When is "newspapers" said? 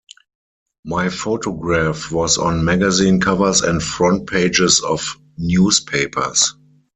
5.37-6.55